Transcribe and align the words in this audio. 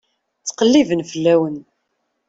Ttqelliben 0.39 1.05
fell-awen. 1.11 1.57